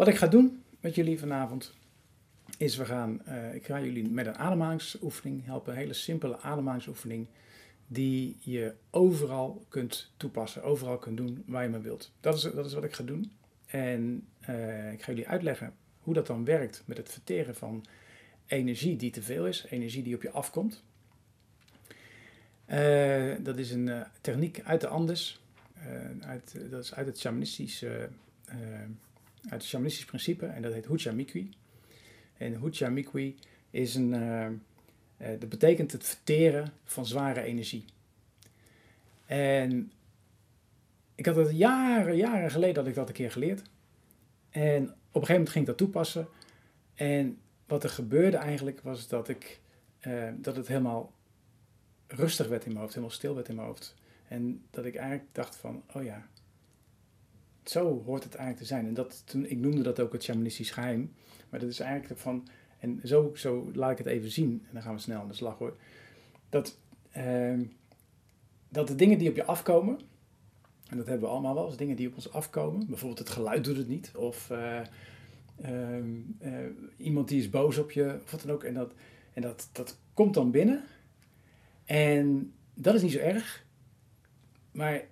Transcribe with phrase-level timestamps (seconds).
[0.00, 1.74] Wat ik ga doen met jullie vanavond
[2.56, 5.72] is we gaan, uh, ik ga jullie met een ademhalingsoefening helpen.
[5.72, 7.26] Een hele simpele ademhalingsoefening
[7.86, 12.12] die je overal kunt toepassen, overal kunt doen waar je maar wilt.
[12.20, 13.32] Dat is, dat is wat ik ga doen.
[13.66, 17.86] En uh, ik ga jullie uitleggen hoe dat dan werkt met het verteren van
[18.46, 20.82] energie die te veel is, energie die op je afkomt.
[22.66, 25.42] Uh, dat is een techniek uit de Andes,
[26.20, 28.08] uit, dat is uit het shamanistische,
[29.42, 31.14] uit het shamanistisch principe en dat heet Hucha
[32.36, 32.92] En Hucha
[33.70, 34.10] is een,
[35.16, 37.84] dat betekent het verteren van zware energie.
[39.26, 39.92] En
[41.14, 43.62] ik had het jaren, jaren geleden dat ik dat een keer geleerd.
[44.50, 46.28] En op een gegeven moment ging ik dat toepassen.
[46.94, 49.60] En wat er gebeurde eigenlijk was dat ik
[50.06, 51.12] uh, dat het helemaal
[52.06, 53.94] rustig werd in mijn hoofd, helemaal stil werd in mijn hoofd.
[54.28, 56.28] En dat ik eigenlijk dacht van, oh ja,
[57.64, 58.86] zo hoort het eigenlijk te zijn.
[58.86, 61.12] En dat, toen, ik noemde dat ook het shamanistisch geheim.
[61.48, 64.82] Maar dat is eigenlijk van, en zo, zo laat ik het even zien, en dan
[64.82, 65.76] gaan we snel aan de slag hoor.
[66.48, 66.78] Dat,
[67.16, 67.60] uh,
[68.68, 70.00] dat de dingen die op je afkomen,
[70.90, 72.86] en dat hebben we allemaal wel eens, dingen die op ons afkomen.
[72.86, 74.12] Bijvoorbeeld het geluid doet het niet.
[74.16, 74.80] Of uh,
[75.64, 76.66] uh,
[76.96, 78.64] iemand die is boos op je, of wat dan ook.
[78.64, 78.92] En, dat,
[79.32, 80.84] en dat, dat komt dan binnen.
[81.84, 83.66] En dat is niet zo erg.
[84.70, 85.02] Maar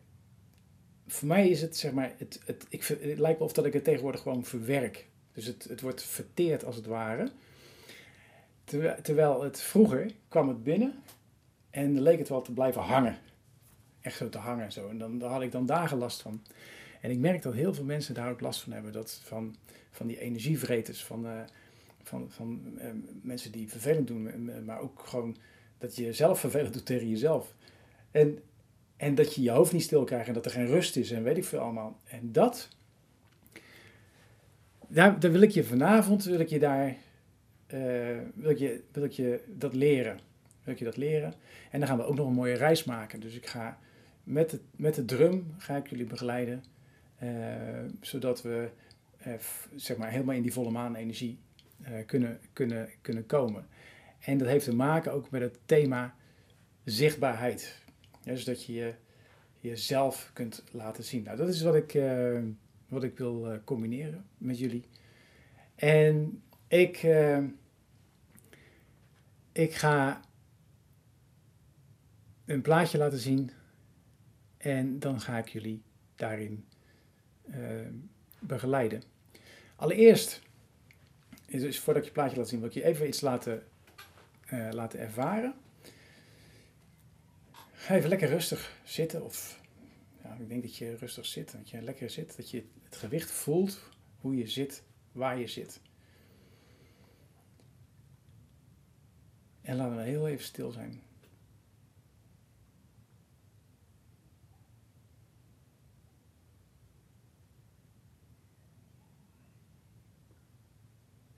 [1.08, 3.84] voor mij is het, zeg maar, het, het, ik, lijkt me of dat ik het
[3.84, 5.08] tegenwoordig gewoon verwerk.
[5.32, 7.30] Dus het, het wordt verteerd als het ware.
[9.02, 11.02] Terwijl, het vroeger kwam het binnen
[11.70, 13.18] en leek het wel te blijven hangen
[14.08, 14.88] echt zo te hangen en zo.
[14.88, 16.42] En dan, daar had ik dan dagen last van.
[17.00, 18.92] En ik merk dat heel veel mensen daar ook last van hebben.
[18.92, 19.56] Dat van,
[19.90, 21.40] van die energievreters, van, uh,
[22.02, 22.84] van, van uh,
[23.22, 25.36] mensen die vervelend doen, maar ook gewoon
[25.78, 27.54] dat je zelf vervelend doet tegen jezelf.
[28.10, 28.38] En,
[28.98, 31.22] en dat je je hoofd niet stil krijgt en dat er geen rust is en
[31.22, 32.00] weet ik veel allemaal.
[32.04, 32.68] En dat,
[34.88, 36.96] daar, daar wil ik je vanavond, wil ik je daar,
[37.74, 40.19] uh, wil, ik je, wil ik je dat leren.
[40.64, 41.34] Wil ik je dat leren.
[41.70, 43.20] En dan gaan we ook nog een mooie reis maken.
[43.20, 43.78] Dus ik ga
[44.25, 46.65] met, het, met de drum ga ik jullie begeleiden,
[47.22, 47.30] uh,
[48.00, 48.69] zodat we
[49.26, 49.32] uh,
[49.76, 51.38] zeg maar helemaal in die volle maanenergie
[51.80, 53.66] uh, kunnen, kunnen, kunnen komen.
[54.19, 56.15] En dat heeft te maken ook met het thema
[56.84, 57.86] zichtbaarheid.
[58.28, 58.94] Ja, dus dat je, je
[59.61, 61.22] jezelf kunt laten zien.
[61.22, 61.99] Nou, dat is wat ik,
[62.89, 64.84] wat ik wil combineren met jullie.
[65.75, 67.06] En ik,
[69.53, 70.21] ik ga
[72.44, 73.50] een plaatje laten zien
[74.56, 75.83] en dan ga ik jullie
[76.16, 76.65] daarin
[78.39, 79.03] begeleiden.
[79.77, 80.43] Allereerst,
[81.47, 83.62] dus voordat ik je plaatje laat zien, wil ik je even iets laten,
[84.71, 85.55] laten ervaren.
[87.88, 89.25] Even lekker rustig zitten.
[89.25, 89.60] Of
[90.22, 92.37] ja, ik denk dat je rustig zit, dat je lekker zit.
[92.37, 93.81] Dat je het gewicht voelt,
[94.21, 94.82] hoe je zit,
[95.12, 95.81] waar je zit.
[99.60, 101.03] En laten we heel even stil zijn.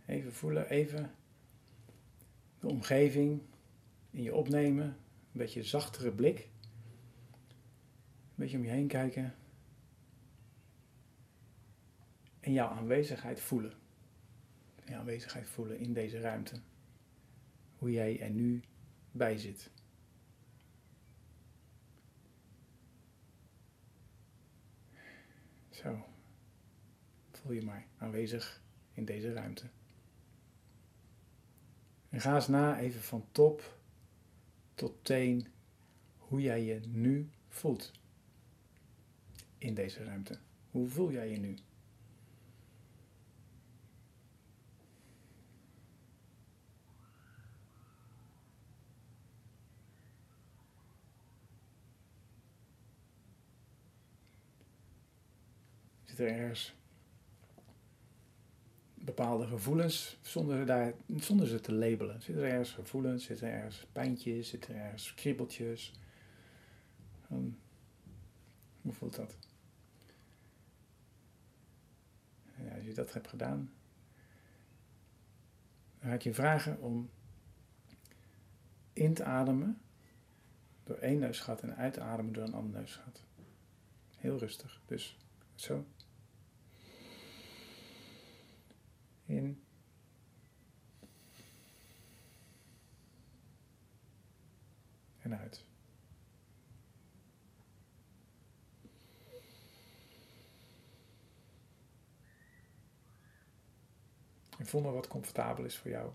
[0.07, 1.15] Even voelen, even
[2.61, 3.43] de omgeving
[4.11, 4.97] in je opnemen.
[5.33, 6.39] Een beetje zachtere blik.
[6.41, 9.35] Een beetje om je heen kijken.
[12.41, 13.73] En jouw aanwezigheid voelen.
[14.85, 16.61] Je aanwezigheid voelen in deze ruimte.
[17.79, 18.63] Hoe jij er nu
[19.13, 19.71] bij zit.
[25.71, 26.05] Zo.
[27.31, 28.63] Voel je maar aanwezig
[28.93, 29.71] in deze ruimte.
[32.09, 33.80] En ga eens na even van top
[34.81, 35.47] tot teen
[36.19, 37.93] hoe jij je nu voelt
[39.59, 40.39] in deze ruimte.
[40.71, 41.57] Hoe voel jij je nu?
[56.05, 56.75] Zit er ergens
[59.15, 62.23] bepaalde gevoelens zonder, daar, zonder ze te labelen.
[62.23, 65.93] Zitten er ergens gevoelens, zitten er ergens pijntjes, zitten er ergens kriebeltjes.
[67.33, 67.59] Um,
[68.83, 69.37] hoe voelt dat?
[72.57, 73.73] Ja, als je dat hebt gedaan,
[75.99, 77.11] dan ga ik je vragen om
[78.93, 79.81] in te ademen
[80.85, 83.25] door één neusgat en uit te ademen door een ander neusgat.
[84.17, 84.81] Heel rustig.
[84.87, 85.17] Dus
[85.55, 85.85] zo.
[89.31, 89.65] In.
[95.19, 95.65] En uit.
[104.59, 106.13] En voel maar wat comfortabel is voor jou.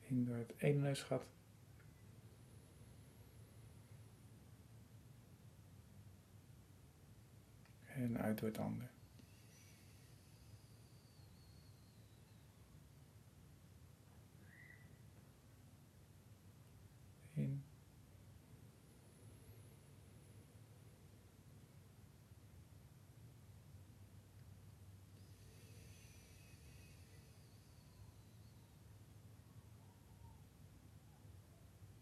[0.00, 1.26] In door het ene neusgat.
[8.00, 8.86] En uit door het andere.
[17.34, 17.62] In.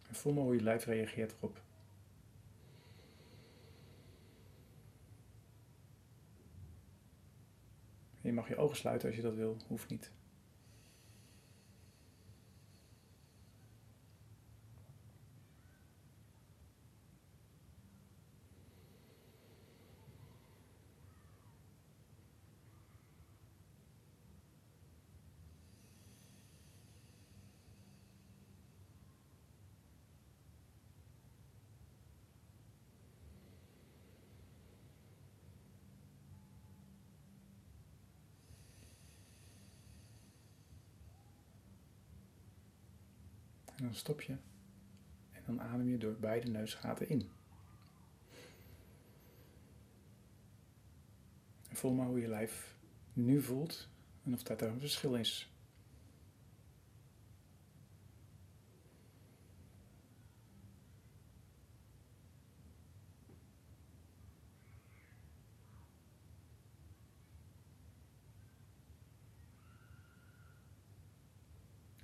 [0.09, 1.68] En voel maar hoe je lijf reageert erop.
[8.29, 10.11] Je mag je ogen sluiten als je dat wil, hoeft niet.
[43.79, 44.33] En dan stop je.
[45.33, 47.31] En dan adem je door beide neusgaten in.
[51.69, 52.77] En voel maar hoe je lijf
[53.13, 53.89] nu voelt
[54.25, 55.53] en of dat er een verschil is.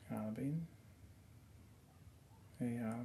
[0.08, 0.66] Adem
[2.58, 3.03] in.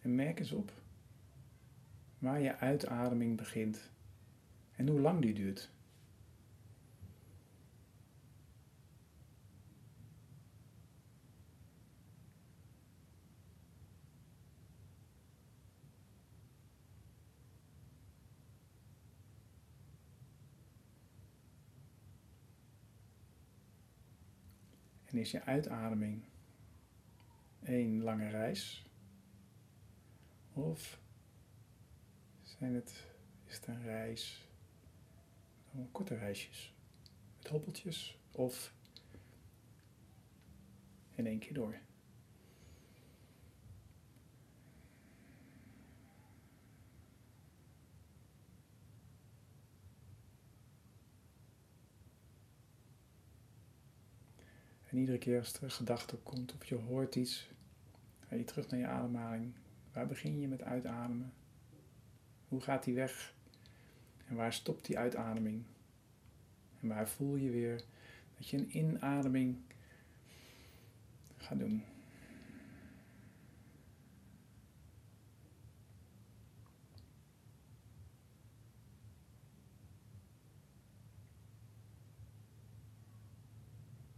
[0.00, 0.72] En merk eens op
[2.18, 3.90] waar je uitademing begint
[4.72, 5.70] en hoe lang die duurt.
[25.06, 26.22] En is je uitademing
[27.62, 28.90] één lange reis?
[30.52, 31.00] Of
[32.42, 33.06] zijn het,
[33.46, 34.48] is het een reis,
[35.72, 36.74] dan korte reisjes,
[37.36, 38.72] met hobbeltjes of
[41.14, 41.85] in één keer door?
[54.96, 57.48] En iedere keer als er een gedachte komt of je hoort iets,
[58.28, 59.52] ga je terug naar je ademhaling.
[59.92, 61.32] Waar begin je met uitademen?
[62.48, 63.34] Hoe gaat die weg?
[64.26, 65.62] En waar stopt die uitademing?
[66.80, 67.84] En waar voel je weer
[68.36, 69.56] dat je een inademing
[71.36, 71.84] gaat doen?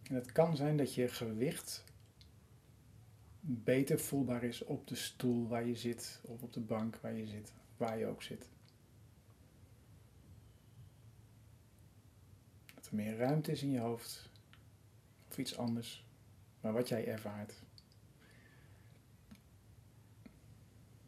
[0.08, 1.85] En het kan zijn dat je gewicht
[3.40, 7.26] beter voelbaar is op de stoel waar je zit, of op de bank waar je
[7.26, 8.49] zit, waar je ook zit.
[12.75, 14.30] Dat er meer ruimte is in je hoofd,
[15.28, 16.06] of iets anders,
[16.61, 17.62] maar wat jij ervaart.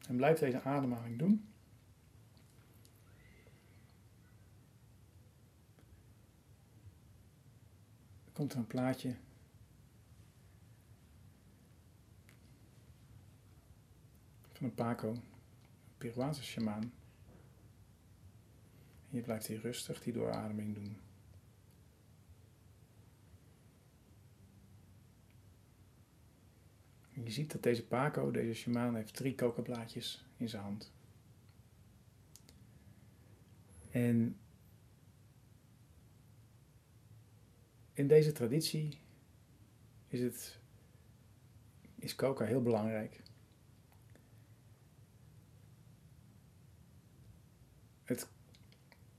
[0.09, 1.50] En blijf deze ademhaling doen.
[8.41, 9.15] Komt een plaatje.
[14.53, 15.23] Van een Paco, een
[15.99, 16.93] Peruaanse shamaan.
[19.11, 20.97] En je blijft hier rustig die doorademing doen.
[27.15, 30.93] En je ziet dat deze Paco, deze shamaan, heeft drie kokablaadjes in zijn hand.
[33.91, 34.39] En
[38.01, 38.99] in deze traditie
[40.09, 40.59] is, het,
[41.99, 43.21] is coca heel belangrijk.
[48.05, 48.29] Het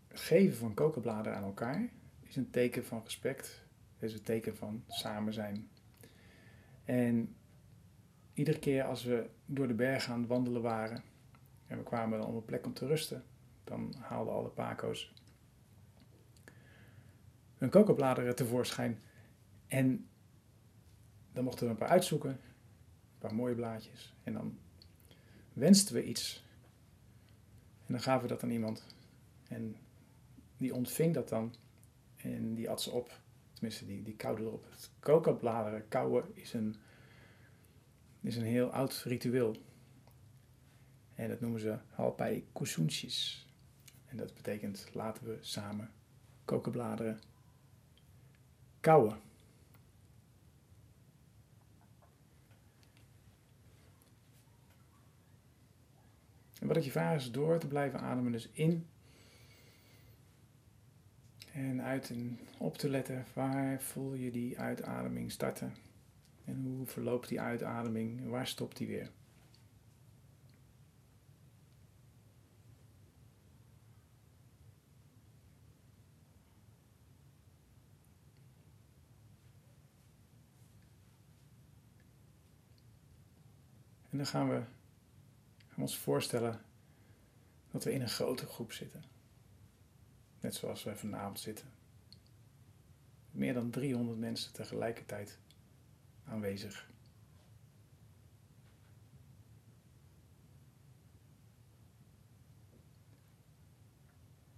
[0.07, 1.89] geven van kokabladeren aan elkaar
[2.21, 3.65] is een teken van respect,
[3.99, 5.69] is een teken van samen zijn.
[6.85, 7.35] En
[8.33, 11.03] iedere keer als we door de bergen aan het wandelen waren
[11.67, 13.23] en we kwamen op een plek om te rusten,
[13.63, 15.13] dan haalden alle paco's
[17.61, 18.99] hun kokobladeren tevoorschijn.
[19.67, 20.07] En
[21.33, 24.13] dan mochten we een paar uitzoeken, een paar mooie blaadjes.
[24.23, 24.57] En dan
[25.53, 26.43] wensten we iets.
[27.85, 28.85] En dan gaven we dat aan iemand.
[29.47, 29.75] En
[30.57, 31.55] die ontving dat dan.
[32.15, 33.19] En die at ze op.
[33.53, 34.65] Tenminste, die, die koude erop.
[34.69, 36.75] Het coca-bladeren kauwen is een,
[38.21, 39.55] is een heel oud ritueel.
[41.13, 43.47] En dat noemen ze halpai kusunchis.
[44.05, 45.91] En dat betekent laten we samen
[46.45, 47.19] kokenbladeren
[48.81, 49.19] kauwen.
[56.59, 58.87] En wat ik je vraag is door te blijven ademen, dus in
[61.53, 65.75] en uit en op te letten waar voel je die uitademing starten
[66.45, 69.09] en hoe verloopt die uitademing, waar stopt die weer.
[84.11, 84.63] En dan gaan we,
[85.67, 86.61] gaan ons voorstellen
[87.71, 89.03] dat we in een grote groep zitten.
[90.39, 91.67] Net zoals we vanavond zitten.
[93.31, 95.37] Meer dan 300 mensen tegelijkertijd
[96.23, 96.89] aanwezig.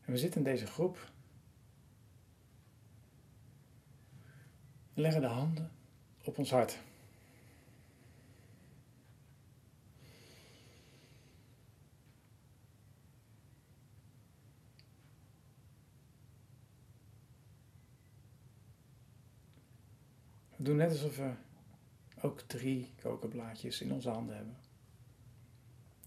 [0.01, 1.12] En we zitten in deze groep.
[4.93, 5.72] We leggen de handen
[6.24, 6.79] op ons hart.
[20.63, 21.32] We doen net alsof we
[22.22, 24.55] ook drie kokenblaadjes in onze handen hebben.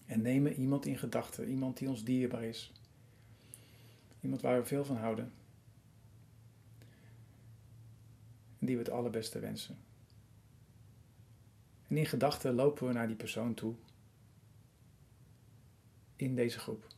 [0.07, 2.73] En nemen iemand in gedachten, iemand die ons dierbaar is.
[4.21, 5.33] Iemand waar we veel van houden.
[8.59, 9.79] En die we het allerbeste wensen.
[11.89, 13.75] En in gedachten lopen we naar die persoon toe.
[16.17, 16.96] In deze groep.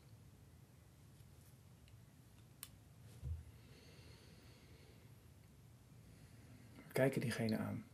[6.98, 7.84] Kijken diegene aan.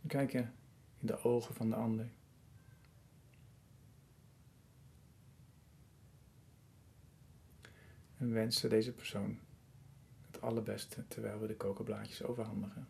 [0.00, 0.54] We kijken
[0.98, 2.10] in de ogen van de ander.
[8.16, 9.38] En wensen deze persoon
[10.26, 12.88] het allerbeste terwijl we de kokenblaadjes overhandigen.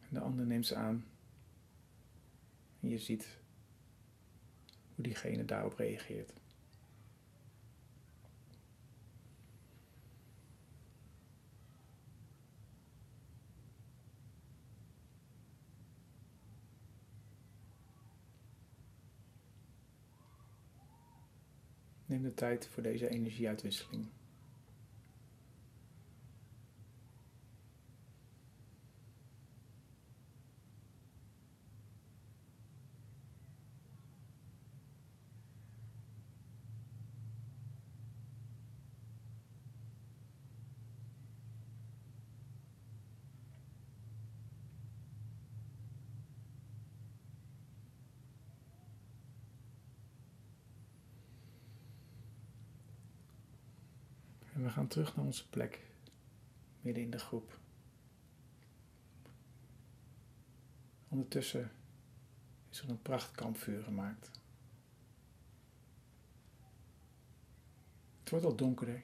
[0.00, 1.04] En de ander neemt ze aan.
[2.80, 3.41] Je ziet
[5.02, 6.32] hoe diegene daarop reageert.
[22.06, 24.08] Neem de tijd voor deze energieuitwisseling.
[54.62, 55.80] En we gaan terug naar onze plek,
[56.80, 57.58] midden in de groep.
[61.08, 61.72] Ondertussen
[62.70, 64.30] is er een prachtkampvuur gemaakt.
[68.20, 69.02] Het wordt al donkerder.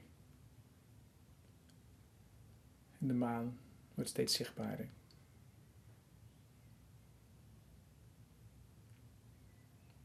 [2.99, 3.59] En de maan
[3.95, 4.89] wordt steeds zichtbaarder.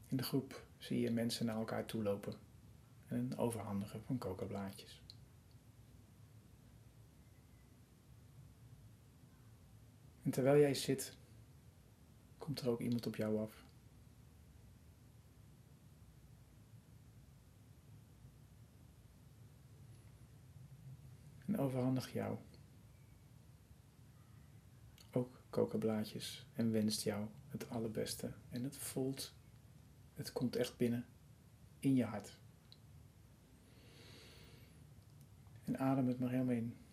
[0.08, 2.34] In de groep zie je mensen naar elkaar toe lopen
[3.06, 5.03] en overhandigen van kokablaadjes.
[10.24, 11.16] En terwijl jij zit,
[12.38, 13.64] komt er ook iemand op jou af.
[21.46, 22.38] En overhandig jou
[25.10, 28.32] ook kokenblaadjes en wenst jou het allerbeste.
[28.50, 29.34] En het voelt,
[30.14, 31.06] het komt echt binnen
[31.78, 32.38] in je hart.
[35.64, 36.83] En adem het maar helemaal in.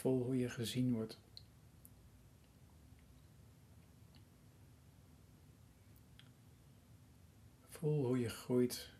[0.00, 1.18] Voel hoe je gezien wordt.
[7.68, 8.90] Voel hoe je groeit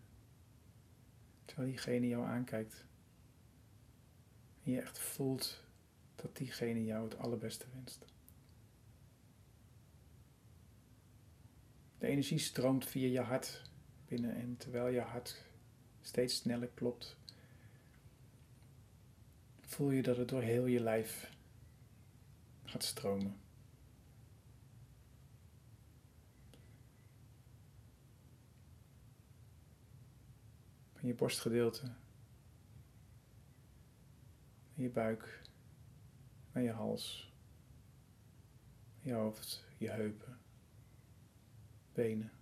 [1.45, 2.85] terwijl diegene jou aankijkt.
[4.64, 5.64] En je echt voelt
[6.14, 8.04] dat diegene jou het allerbeste wenst.
[11.99, 13.71] De energie stroomt via je hart
[14.07, 15.45] binnen en terwijl je hart
[16.00, 17.16] steeds sneller klopt,
[19.71, 21.31] voel je dat het door heel je lijf
[22.65, 23.41] gaat stromen.
[30.93, 31.93] Van je borstgedeelte,
[34.75, 35.43] je buik,
[36.53, 37.33] naar je hals,
[39.00, 40.39] je hoofd, je heupen,
[41.93, 42.40] benen.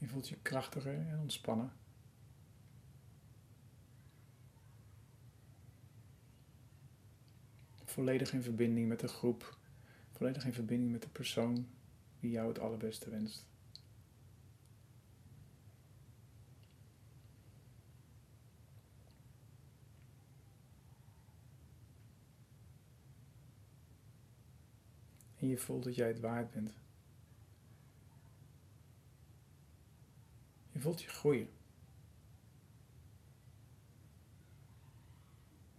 [0.00, 1.72] Je voelt je krachtiger en ontspannen.
[7.84, 9.56] Volledig in verbinding met de groep,
[10.10, 11.68] volledig in verbinding met de persoon
[12.20, 13.46] die jou het allerbeste wenst.
[25.36, 26.72] En je voelt dat jij het waard bent.
[30.80, 31.48] Je voelt je groeien.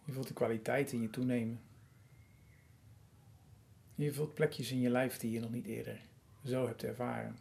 [0.06, 1.62] Je voelt de kwaliteit in je toenemen.
[3.96, 6.02] Je voelt plekjes in je lijf die je nog niet eerder
[6.44, 7.38] zo hebt ervaren.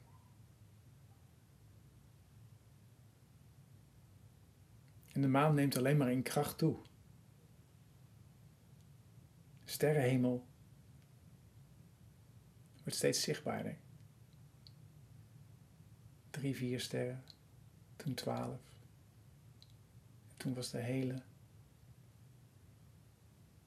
[5.12, 6.76] En de maan neemt alleen maar in kracht toe.
[9.64, 10.47] Sterrenhemel
[12.76, 13.78] wordt steeds zichtbaarder.
[16.30, 17.25] Drie, vier sterren,
[18.00, 18.60] toen twaalf.
[20.36, 21.23] Toen was de hele,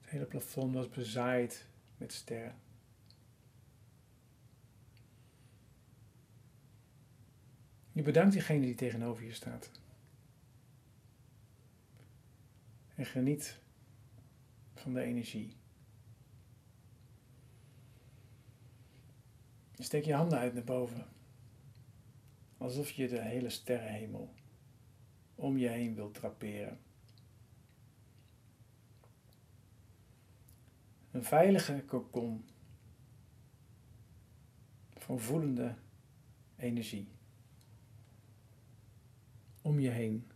[0.00, 1.66] het hele plafond was bezaaid
[1.96, 2.54] met sterren.
[7.92, 9.70] Je bedankt diegene die tegenover je staat.
[12.94, 13.58] En geniet
[14.74, 15.56] van de energie.
[19.78, 21.13] Steek je handen uit naar boven.
[22.64, 24.34] Alsof je de hele sterrenhemel
[25.34, 26.80] om je heen wilt traperen.
[31.10, 32.44] Een veilige kokon
[34.96, 35.74] van voelende
[36.56, 37.08] energie
[39.62, 40.30] om je heen.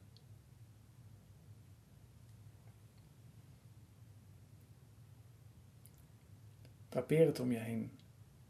[6.88, 7.98] Trapeer het om je heen,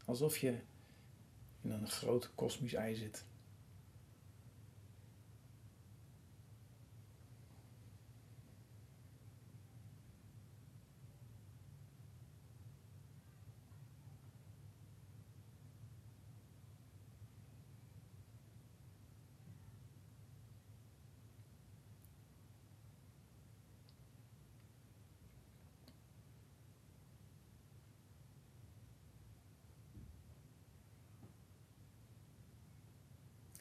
[0.05, 0.61] alsof je
[1.61, 3.27] in een groot kosmisch ei zit.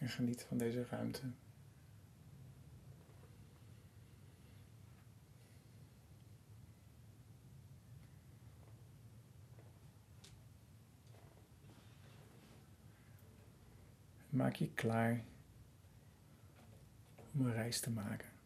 [0.08, 1.20] En geniet van deze ruimte.
[14.30, 15.24] Maak je klaar
[17.32, 18.37] om een reis te maken.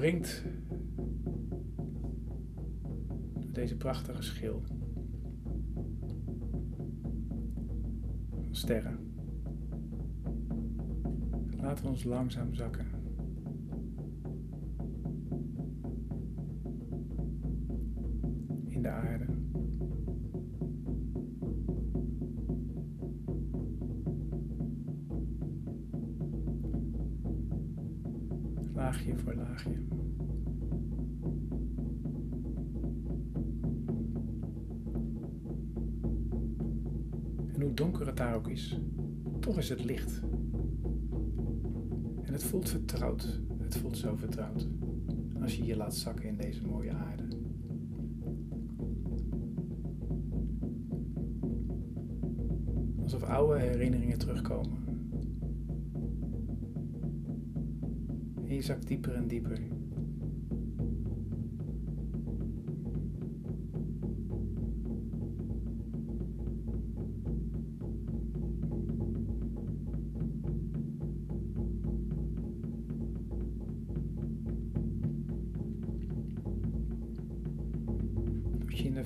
[0.00, 0.42] Omringd
[3.40, 4.62] door deze prachtige schil
[8.30, 8.98] van sterren.
[11.60, 12.89] Laten we ons langzaam zakken.
[37.80, 38.78] donker het daar ook is,
[39.38, 40.20] toch is het licht.
[42.22, 43.40] En het voelt vertrouwd.
[43.58, 44.68] Het voelt zo vertrouwd.
[45.42, 47.22] Als je je laat zakken in deze mooie aarde.
[53.02, 54.78] Alsof oude herinneringen terugkomen.
[58.44, 59.58] En je zakt dieper en dieper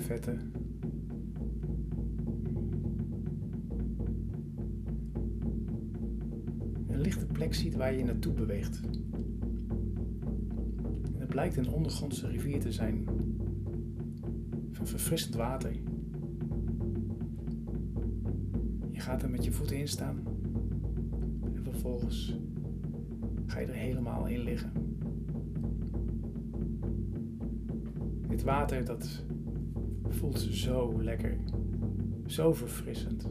[0.05, 0.37] Vette
[6.87, 8.81] een lichte plek ziet waar je naartoe beweegt.
[11.17, 13.07] Het blijkt een ondergrondse rivier te zijn
[14.71, 15.71] van verfrissend water.
[18.91, 20.23] Je gaat er met je voeten in staan
[21.53, 22.39] en vervolgens
[23.45, 24.71] ga je er helemaal in liggen.
[28.27, 29.23] Dit water dat
[30.25, 31.37] voelt zo lekker,
[32.25, 33.27] zo verfrissend.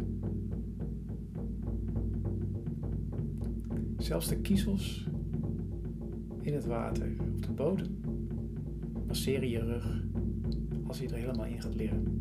[3.99, 5.09] Zelfs de kiezels
[6.41, 8.01] in het water, op de bodem,
[9.07, 10.05] masseren je rug
[10.87, 12.19] als je er helemaal in gaat liggen.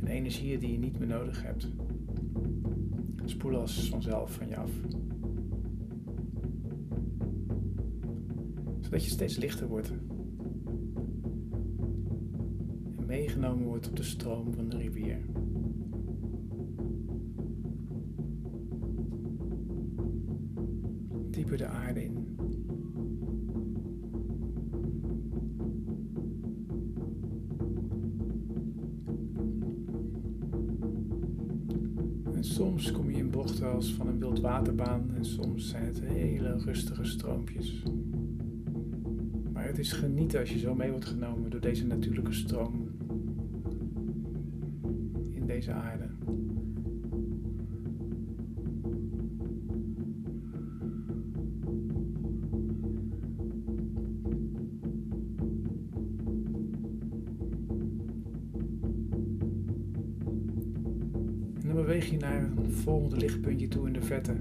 [0.00, 1.68] En energieën die je niet meer nodig hebt,
[3.38, 4.70] spoelen als vanzelf van je af.
[8.80, 9.92] Zodat je steeds lichter wordt.
[12.98, 15.18] En meegenomen wordt op de stroom van de rivier.
[21.30, 22.37] Dieper de aarde in.
[32.58, 37.04] Soms kom je in bochten als van een wildwaterbaan en soms zijn het hele rustige
[37.04, 37.82] stroompjes.
[39.52, 42.88] Maar het is genieten als je zo mee wordt genomen door deze natuurlijke stroom
[45.32, 46.07] in deze aarde.
[62.88, 64.32] Volgende lichtpuntje toe in de vette.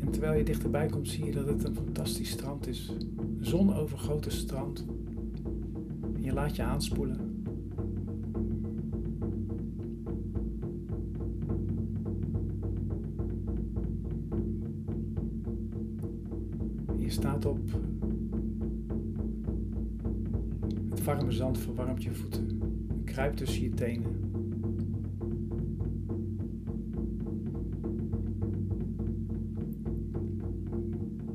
[0.00, 2.92] En terwijl je dichterbij komt, zie je dat het een fantastisch strand is.
[3.16, 4.86] Een zonovergoten strand.
[6.14, 7.44] En je laat je aanspoelen.
[16.96, 17.58] Je staat op.
[20.88, 22.67] Het warme zand verwarmt je voeten.
[23.18, 24.32] Kruipt tussen je tenen.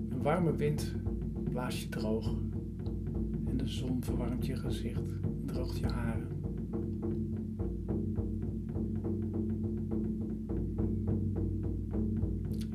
[0.09, 0.95] Een warme wind
[1.49, 2.35] blaast je droog.
[3.45, 5.13] En de zon verwarmt je gezicht,
[5.45, 6.27] droogt je haren.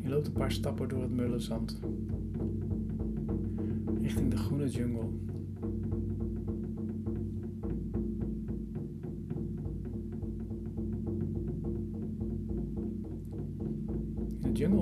[0.02, 1.80] Je loopt een paar stappen door het mulle zand.
[4.00, 5.07] Richting de groene jungle.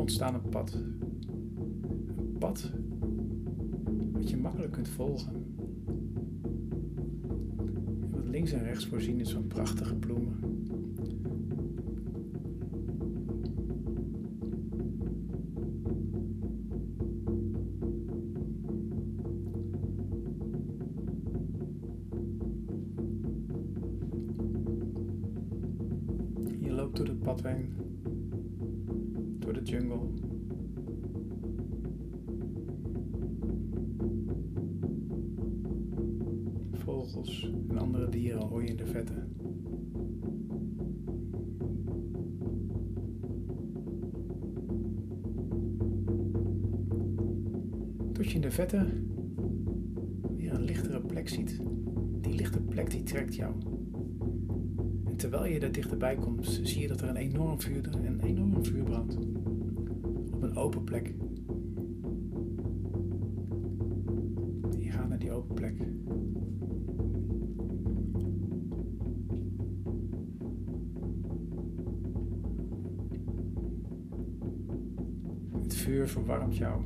[0.06, 0.72] Ontstaat een pad.
[2.16, 2.70] Een pad
[4.12, 5.32] wat je makkelijk kunt volgen.
[8.00, 10.65] En wat links en rechts voorzien is van prachtige bloemen.
[36.72, 39.26] Vogels en andere dieren hoor je in de vette.
[48.12, 48.86] Tot je in de vette
[50.36, 51.60] weer een lichtere plek ziet.
[52.20, 53.54] Die lichte plek die trekt jou.
[55.04, 58.64] En terwijl je er dichterbij komt, zie je dat er een enorm vuur, een enorm
[58.64, 59.18] vuur brandt.
[60.56, 61.14] Open plek.
[64.78, 65.78] Je gaat naar die open plek.
[75.62, 76.82] Het vuur verwarmt jou.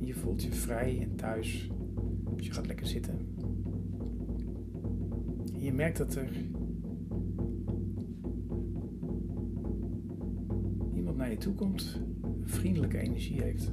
[0.00, 1.70] Je voelt je vrij en thuis.
[2.36, 3.18] Dus je gaat lekker zitten.
[5.52, 6.30] En je merkt dat er
[11.40, 12.00] toe komt,
[12.42, 13.72] vriendelijke energie heeft.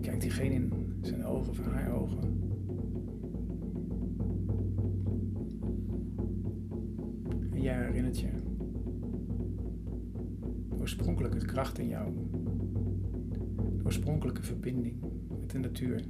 [0.00, 2.18] Kijkt diegene in zijn ogen of haar ogen.
[7.50, 8.28] En jij herinnert je
[10.78, 12.12] oorspronkelijke kracht in jou,
[13.76, 14.94] de oorspronkelijke verbinding
[15.40, 16.04] met de natuur.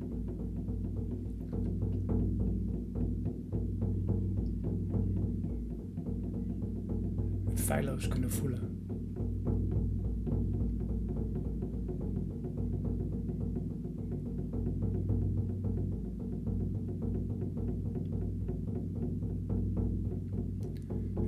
[7.70, 8.78] Feilloos kunnen voelen.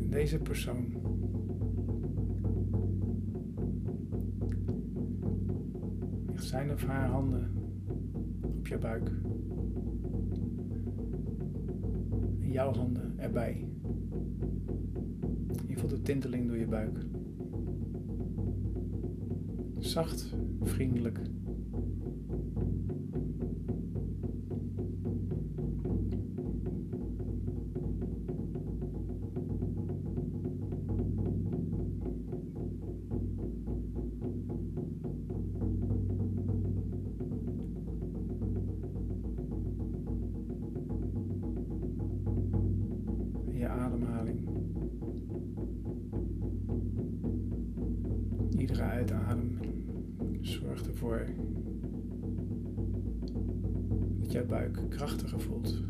[0.00, 1.00] En deze persoon
[6.26, 7.50] legt zijn of haar handen
[8.42, 9.10] op je buik.
[12.38, 13.71] Jouw handen erbij.
[16.02, 16.98] Tinteling door je buik.
[19.78, 21.20] Zacht, vriendelijk.
[43.50, 44.51] Je ademhaling.
[48.58, 49.58] Iedere uitadem
[50.40, 51.26] zorgt ervoor
[54.20, 55.82] dat jouw buik krachtiger voelt,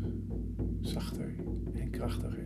[0.81, 1.35] zachter
[1.73, 2.42] en krachtiger.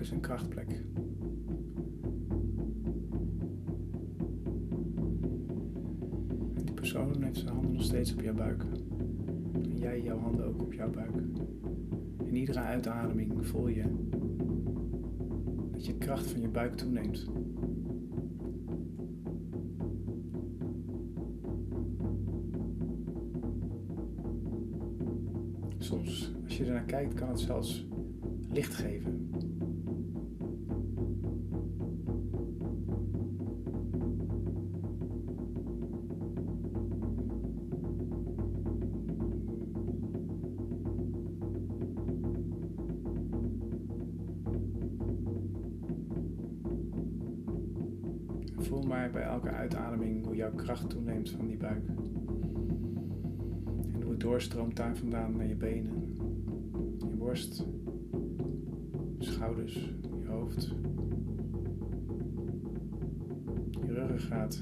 [0.00, 0.68] Is een krachtplek.
[6.64, 8.64] Die persoon heeft zijn handen nog steeds op jouw buik.
[9.52, 11.16] En jij jouw handen ook op jouw buik.
[12.24, 13.84] In iedere uitademing voel je
[15.72, 17.30] dat je kracht van je buik toeneemt.
[25.78, 27.86] Soms, als je ernaar kijkt, kan het zelfs
[28.52, 29.23] licht geven.
[50.64, 51.86] Kracht toeneemt van die buik.
[53.92, 56.16] En hoe het doorstroomt daar vandaan naar je benen,
[56.98, 57.66] je borst,
[59.18, 59.74] schouders,
[60.20, 60.74] je hoofd,
[63.86, 64.58] je ruggengraat.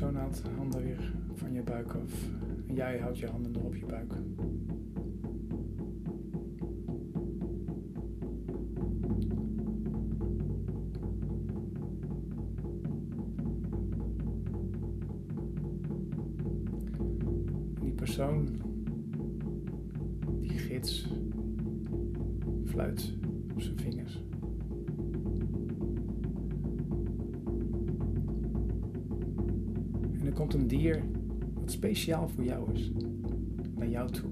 [0.00, 2.12] Persoon haalt de handen weer van je buik af.
[2.68, 4.12] En jij houdt je handen nog op je buik.
[30.40, 31.02] Komt een dier
[31.54, 32.90] wat speciaal voor jou is,
[33.74, 34.30] naar jou toe.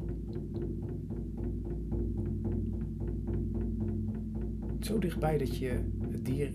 [4.81, 6.53] Zo dichtbij dat je het dier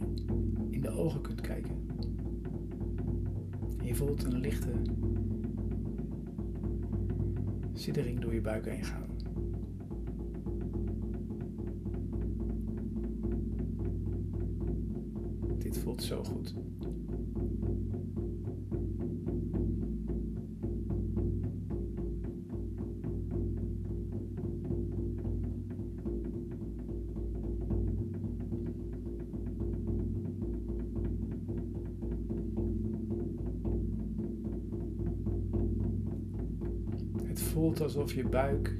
[0.69, 1.71] in de ogen kunt kijken.
[3.77, 4.71] En je voelt een lichte,
[7.73, 9.09] Zie de ring door je buik heen gaan.
[15.57, 16.55] Dit voelt zo goed.
[37.83, 38.77] Alsof je buik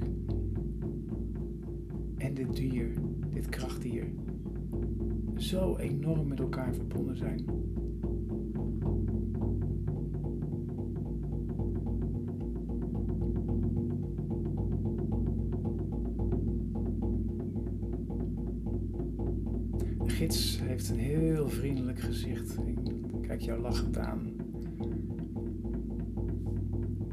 [2.16, 2.88] en dit dier,
[3.32, 4.06] dit krachtdier,
[5.36, 7.44] zo enorm met elkaar verbonden zijn.
[20.04, 22.56] De gids heeft een heel vriendelijk gezicht.
[23.20, 24.32] Kijkt jou lachend aan.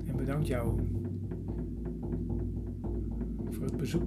[0.06, 0.91] En bedankt jou
[3.82, 3.98] Je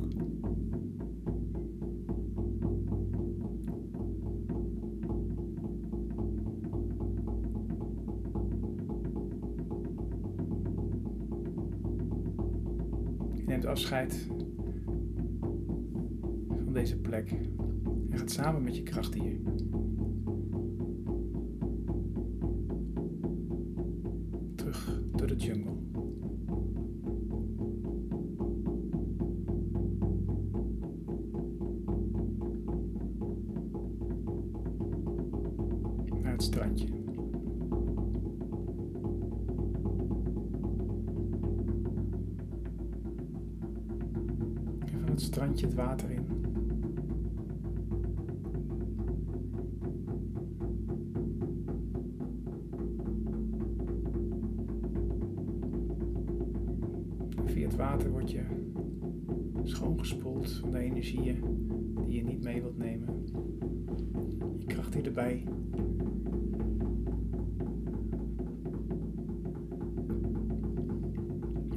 [13.47, 14.29] neemt afscheid
[16.65, 17.31] van deze plek
[18.11, 19.41] en gaat samen met je kracht hier.
[24.55, 25.84] Terug door de jungle.
[45.75, 46.27] Water in.
[57.45, 58.43] Via het water word je
[59.63, 61.45] schoongespoeld van de energieën
[62.07, 63.25] die je niet mee wilt nemen.
[64.59, 65.45] Je kracht hier erbij.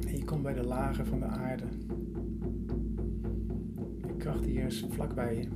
[0.06, 1.64] En je komt bij de lagen van de aarde.
[4.88, 5.48] Vlakbij je.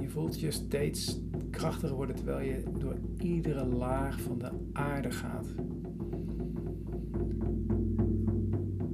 [0.00, 5.54] Je voelt je steeds krachtiger worden terwijl je door iedere laag van de aarde gaat.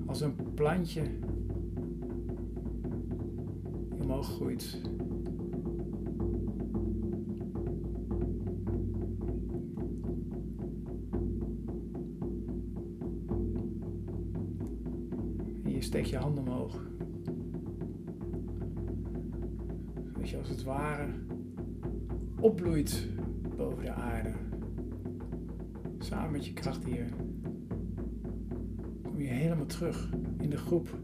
[0.07, 1.03] Als een plantje
[4.03, 4.81] omhoog groeit.
[15.93, 16.87] En je handen omhoog.
[20.05, 21.09] Zodat je als het ware
[22.41, 23.09] opbloeit
[23.57, 24.33] boven de aarde.
[25.99, 27.07] Samen met je kracht hier.
[29.03, 30.99] Kom je helemaal terug in de groep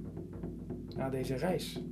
[0.97, 1.83] na deze reis.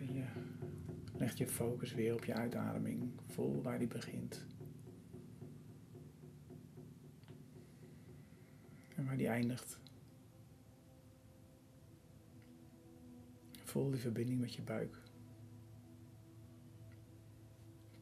[0.00, 0.24] Je
[1.16, 3.10] legt je focus weer op je uitademing.
[3.26, 4.49] Voel waar die begint.
[9.30, 9.78] Eindigt.
[13.64, 15.02] Voel die verbinding met je buik.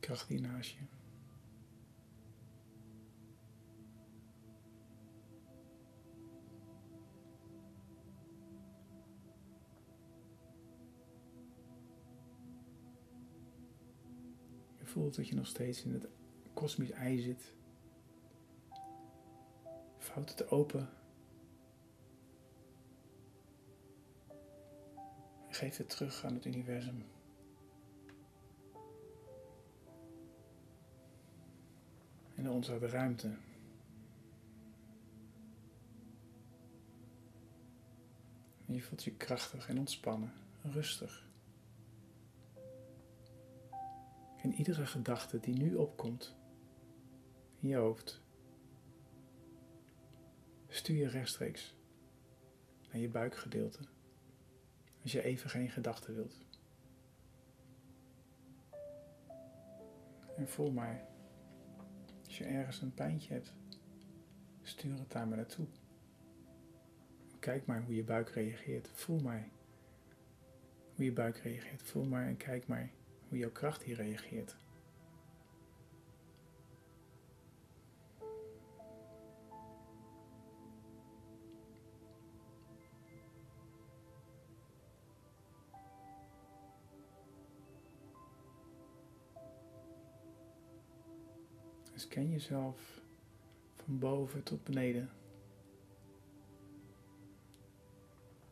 [0.01, 0.81] Kracht hier naast je.
[14.77, 16.09] Je voelt dat je nog steeds in het
[16.55, 17.55] kosmisch ei zit.
[19.99, 20.98] Vouwt het open.
[25.59, 27.05] Geef het terug aan het universum.
[32.35, 33.37] En onze ruimte.
[38.67, 40.33] Je voelt je krachtig en ontspannen,
[40.63, 41.27] rustig.
[44.43, 46.37] En iedere gedachte die nu opkomt
[47.61, 48.21] in je hoofd,
[50.69, 51.75] stuur je rechtstreeks
[52.91, 53.98] naar je buikgedeelte.
[55.09, 56.37] Als je even geen gedachten wilt.
[60.37, 61.05] En voel maar,
[62.27, 63.55] als je ergens een pijntje hebt,
[64.63, 65.67] stuur het daar maar naartoe.
[67.39, 68.89] Kijk maar hoe je buik reageert.
[68.93, 69.49] Voel maar
[70.95, 71.83] hoe je buik reageert.
[71.83, 72.91] Voel maar en kijk maar
[73.29, 74.57] hoe jouw kracht hier reageert.
[91.99, 93.01] Scan jezelf
[93.77, 95.11] van boven tot beneden.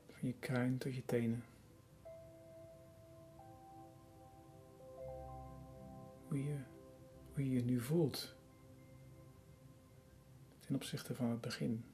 [0.07, 1.45] Van je kruin tot je tenen.
[6.29, 6.59] Hoe je,
[7.33, 8.35] hoe je je nu voelt
[10.67, 11.85] ten opzichte van het begin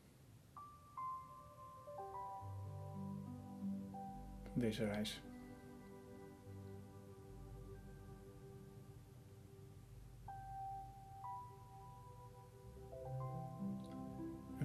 [4.53, 5.22] van deze reis.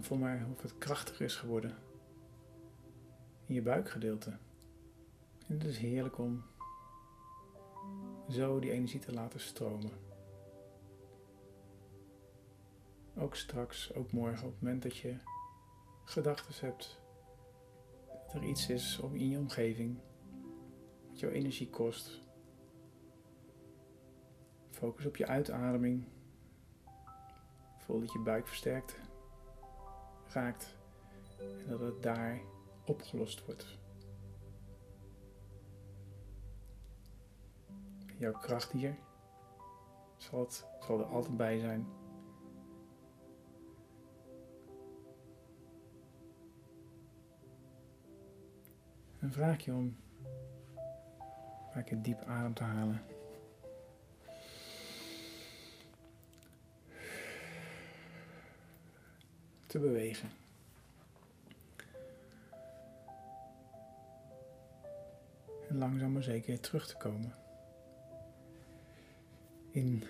[0.08, 1.78] Voel maar of het krachtiger is geworden
[3.46, 4.30] in je buikgedeelte.
[5.48, 6.44] En het is heerlijk om
[8.30, 9.92] zo die energie te laten stromen.
[13.18, 15.18] Ook straks, ook morgen, op het moment dat je
[16.04, 17.02] gedachten hebt,
[18.08, 20.00] dat er iets is in je omgeving,
[21.08, 22.22] wat jouw energie kost.
[24.70, 26.04] Focus op je uitademing.
[27.78, 29.07] Voel dat je buik versterkt
[30.38, 32.42] en dat het daar
[32.86, 33.78] opgelost wordt.
[38.18, 38.98] Jouw kracht hier
[40.18, 41.88] zal, het, zal er altijd bij zijn.
[49.20, 49.98] En vraag je om
[51.72, 53.17] vaak diep adem te halen.
[59.68, 60.30] Te bewegen.
[65.70, 67.36] En langzaam maar zeker terug te komen.
[69.72, 70.04] In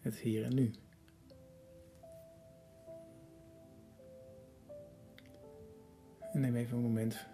[0.00, 0.70] het hier en nu.
[6.32, 7.26] En neem even een moment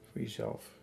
[0.00, 0.77] voor jezelf.